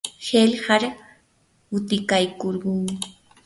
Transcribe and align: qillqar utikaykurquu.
qillqar 0.25 0.81
utikaykurquu. 1.75 2.71